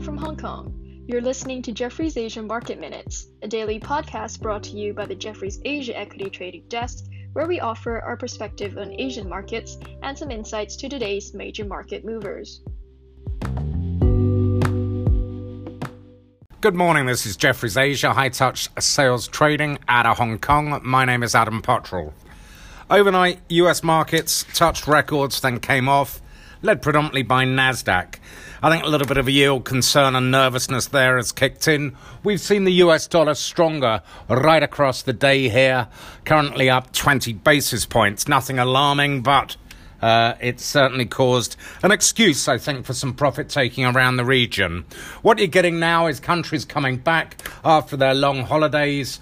[0.00, 0.72] From Hong Kong.
[1.08, 5.14] You're listening to Jefferies Asian Market Minutes, a daily podcast brought to you by the
[5.14, 10.30] Jefferies Asia Equity Trading Desk, where we offer our perspective on Asian markets and some
[10.30, 12.62] insights to today's major market movers.
[16.60, 20.80] Good morning, this is Jefferies Asia High Touch Sales Trading out of Hong Kong.
[20.84, 22.12] My name is Adam Pottrell.
[22.88, 26.22] Overnight, US markets touched records, then came off,
[26.62, 28.16] led predominantly by NASDAQ.
[28.62, 31.96] I think a little bit of yield concern and nervousness there has kicked in.
[32.24, 35.86] We've seen the US dollar stronger right across the day here,
[36.24, 38.26] currently up 20 basis points.
[38.26, 39.56] Nothing alarming, but
[40.02, 44.84] uh, it's certainly caused an excuse, I think, for some profit taking around the region.
[45.22, 49.20] What you're getting now is countries coming back after their long holidays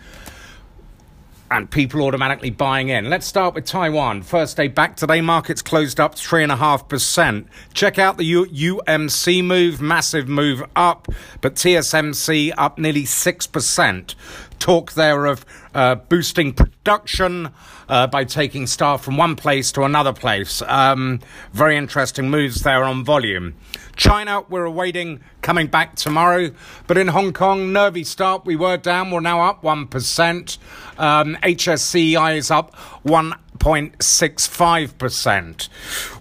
[1.50, 3.08] and people automatically buying in.
[3.08, 4.22] Let's start with Taiwan.
[4.22, 7.46] First day back today, markets closed up 3.5%.
[7.74, 11.08] Check out the U- UMC move, massive move up,
[11.40, 14.14] but TSMC up nearly 6%.
[14.58, 17.50] Talk there of uh, boosting production
[17.88, 20.62] uh, by taking staff from one place to another place.
[20.62, 21.20] Um,
[21.52, 23.54] very interesting moves there on volume.
[23.96, 26.50] China, we're awaiting coming back tomorrow.
[26.86, 28.44] But in Hong Kong, nervy start.
[28.44, 29.10] We were down.
[29.10, 30.58] We're now up 1%.
[30.98, 35.66] Um, HSCI is up 1.65%.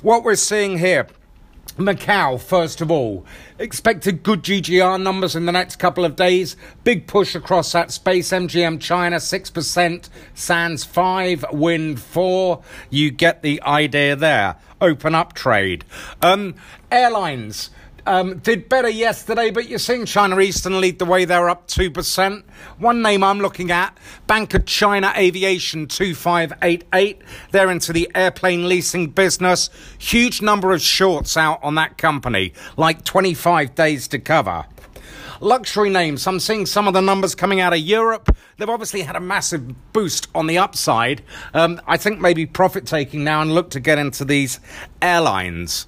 [0.01, 1.07] What we're seeing here
[1.77, 3.25] Macau, first of all,
[3.59, 6.55] expected good GGR numbers in the next couple of days.
[6.85, 8.29] Big push across that space.
[8.29, 12.63] MGM China, 6%, Sands 5, Wynn 4.
[12.89, 14.55] You get the idea there.
[14.79, 15.83] Open up trade.
[16.21, 16.55] Um,
[16.89, 17.71] airlines.
[18.07, 21.25] Um, did better yesterday, but you're seeing China Eastern lead the way.
[21.25, 22.43] They're up 2%.
[22.77, 23.97] One name I'm looking at
[24.27, 27.21] Bank of China Aviation 2588.
[27.51, 29.71] They're into the airplane leasing business.
[29.97, 34.65] Huge number of shorts out on that company, like 25 days to cover.
[35.41, 38.35] Luxury names, I'm seeing some of the numbers coming out of Europe.
[38.57, 41.23] They've obviously had a massive boost on the upside.
[41.53, 44.59] Um, I think maybe profit taking now and look to get into these
[45.01, 45.87] airlines.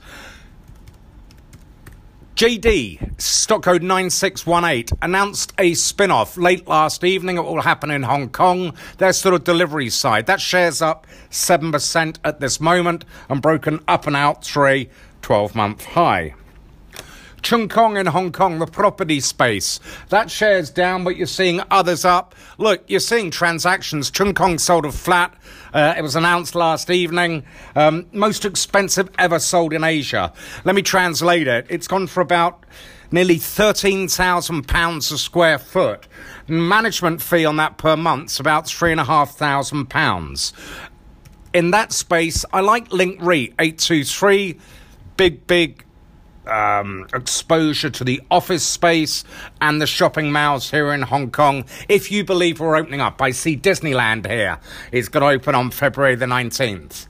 [2.37, 7.37] JD, stock code 9618, announced a spin off late last evening.
[7.37, 8.75] It will happen in Hong Kong.
[8.99, 10.27] Their sort of delivery side.
[10.27, 14.89] That shares up 7% at this moment and broken up and out through a
[15.23, 16.35] 12 month high.
[17.47, 19.79] Cheung Kong in Hong Kong, the property space.
[20.09, 22.35] That shares down, but you're seeing others up.
[22.57, 24.11] Look, you're seeing transactions.
[24.11, 25.33] Cheung Kong sold a flat.
[25.73, 27.45] Uh, it was announced last evening.
[27.73, 30.33] Um, most expensive ever sold in Asia.
[30.65, 31.65] Let me translate it.
[31.69, 32.65] It's gone for about
[33.11, 36.05] nearly £13,000 a square foot.
[36.49, 40.51] Management fee on that per month's about £3,500.
[41.53, 44.59] In that space, I like Link REIT 823.
[45.15, 45.86] Big, big
[46.47, 49.23] um, exposure to the office space
[49.61, 51.65] and the shopping malls here in Hong Kong.
[51.87, 54.59] If you believe we're opening up, I see Disneyland here
[54.91, 57.07] is going to open on February the 19th.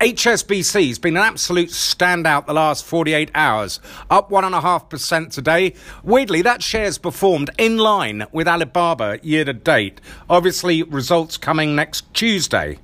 [0.00, 3.80] HSBC has been an absolute standout the last 48 hours,
[4.10, 5.72] up 1.5% today.
[6.02, 10.00] Weirdly, that share's performed in line with Alibaba year to date.
[10.28, 12.78] Obviously, results coming next Tuesday.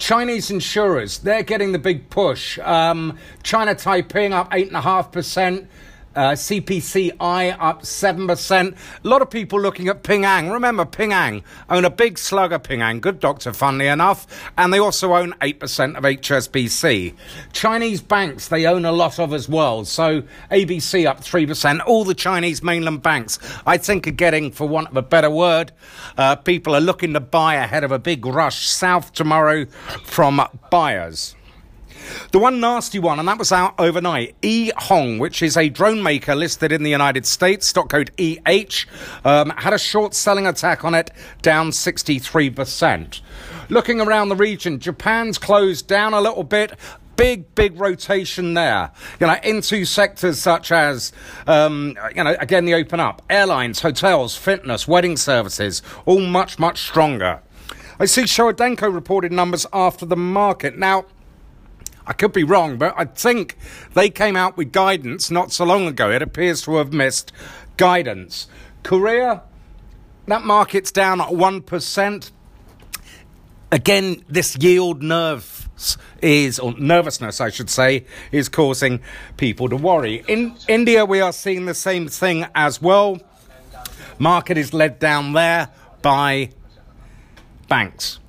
[0.00, 2.58] Chinese insurers, they're getting the big push.
[2.60, 5.68] Um, China Taiping up 8.5%.
[6.14, 8.76] Uh, CPCI up 7%.
[9.04, 10.50] A lot of people looking at Ping An.
[10.50, 14.26] Remember, Ping An own a big slug of Ping An, good doctor, funnily enough,
[14.58, 17.14] and they also own 8% of HSBC.
[17.52, 19.84] Chinese banks, they own a lot of as well.
[19.84, 21.80] So ABC up 3%.
[21.86, 25.70] All the Chinese mainland banks, I think, are getting, for want of a better word,
[26.18, 29.66] uh, people are looking to buy ahead of a big rush south tomorrow
[30.04, 30.40] from
[30.70, 31.36] buyers.
[32.32, 36.02] The one nasty one, and that was out overnight, E Hong, which is a drone
[36.02, 38.86] maker listed in the United States, stock code EH,
[39.24, 41.10] um, had a short selling attack on it,
[41.42, 43.20] down 63%.
[43.68, 46.72] Looking around the region, Japan's closed down a little bit
[47.20, 48.90] big, big rotation there.
[49.20, 51.12] You know, into sectors such as,
[51.46, 56.80] um, you know, again, the open up, airlines, hotels, fitness, wedding services, all much, much
[56.80, 57.42] stronger.
[57.98, 60.78] I see Showa Denko reported numbers after the market.
[60.78, 61.04] Now,
[62.06, 63.56] I could be wrong, but I think
[63.94, 66.10] they came out with guidance not so long ago.
[66.10, 67.32] It appears to have missed
[67.76, 68.48] guidance.
[68.82, 69.42] Korea,
[70.26, 72.30] that market's down at 1%.
[73.72, 75.66] Again, this yield nerves
[76.22, 79.00] is, or nervousness, I should say, is causing
[79.36, 80.22] people to worry.
[80.28, 83.18] In India, we are seeing the same thing as well.
[84.18, 85.70] Market is led down there
[86.02, 86.50] by
[87.68, 88.19] banks.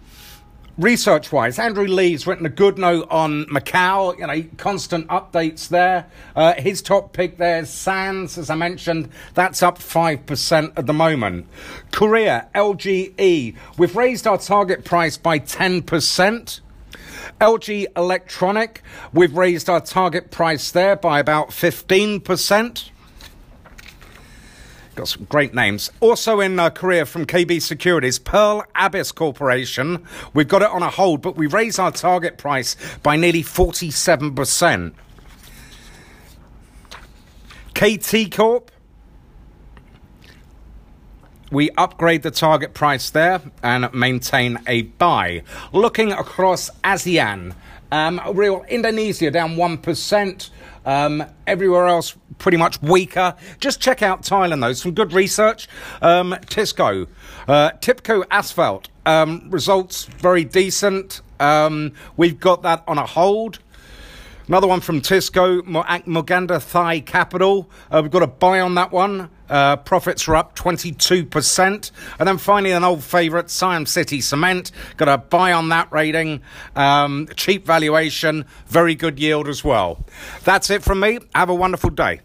[0.82, 6.08] Research wise, Andrew Lee's written a good note on Macau, you know, constant updates there.
[6.36, 10.94] Uh, his top pick there is Sands, as I mentioned, that's up 5% at the
[10.94, 11.48] moment.
[11.92, 16.62] Korea, LGE, we've raised our target price by 10%.
[17.40, 18.82] LG Electronic,
[19.14, 22.90] we've raised our target price there by about 15%.
[24.96, 25.90] Got some great names.
[26.02, 30.06] Also in uh, Korea from KB Securities, Pearl Abyss Corporation.
[30.34, 34.94] We've got it on a hold, but we raise our target price by nearly 47%.
[37.74, 38.70] KT Corp.
[41.52, 45.44] We upgrade the target price there and maintain a buy.
[45.74, 47.54] Looking across ASEAN,
[47.92, 50.50] um, real Indonesia down 1%.
[50.84, 53.36] Um, everywhere else pretty much weaker.
[53.60, 54.74] Just check out Thailand though.
[54.74, 55.68] Some good research.
[56.02, 57.08] Um, Tisco,
[57.48, 61.22] uh, Tipco Asphalt um, results very decent.
[61.40, 63.60] Um, we've got that on a hold.
[64.52, 67.72] Another one from Tisco, Moganda Thai Capital.
[67.90, 69.30] Uh, we've got a buy on that one.
[69.50, 71.92] Uh, profits are up 22%.
[72.20, 74.72] And then finally, an old favourite, Siam City Cement.
[74.98, 76.42] Got a buy on that rating.
[76.76, 80.04] Um, cheap valuation, very good yield as well.
[80.44, 81.20] That's it from me.
[81.34, 82.20] Have a wonderful day.